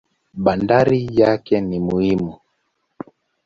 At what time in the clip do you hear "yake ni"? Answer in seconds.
1.19-1.79